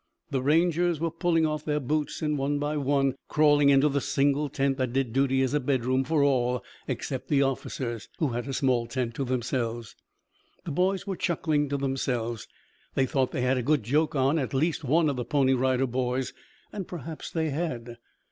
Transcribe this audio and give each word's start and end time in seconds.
The 0.31 0.41
Rangers 0.41 0.99
were 0.99 1.11
pulling 1.11 1.45
off 1.45 1.63
their 1.63 1.79
boots 1.79 2.23
and 2.23 2.35
one 2.35 2.57
by 2.57 2.75
one 2.75 3.13
crawling 3.27 3.69
into 3.69 3.87
the 3.87 4.01
single 4.01 4.49
tent 4.49 4.77
that 4.77 4.93
did 4.93 5.13
duty 5.13 5.43
as 5.43 5.53
a 5.53 5.59
bedroom 5.59 6.03
for 6.03 6.23
all 6.23 6.63
except 6.87 7.27
the 7.27 7.43
officers, 7.43 8.09
who 8.17 8.29
had 8.29 8.47
a 8.47 8.53
small 8.53 8.87
tent 8.87 9.13
to 9.13 9.23
themselves. 9.23 9.95
The 10.65 10.71
boys 10.71 11.05
were 11.05 11.15
chuckling 11.15 11.69
to 11.69 11.77
themselves. 11.77 12.47
They 12.95 13.05
thought 13.05 13.31
they 13.31 13.41
had 13.41 13.57
a 13.57 13.61
good 13.61 13.83
joke 13.83 14.15
on 14.15 14.39
at 14.39 14.55
least 14.55 14.83
one 14.83 15.07
of 15.07 15.17
the 15.17 15.23
Pony 15.23 15.53
Rider 15.53 15.85
Boys, 15.85 16.33
and 16.73 16.87
perhaps 16.87 17.29
they 17.29 17.51
had. 17.51 17.97